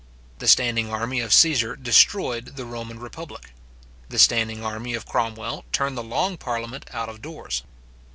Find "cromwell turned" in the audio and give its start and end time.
5.05-5.95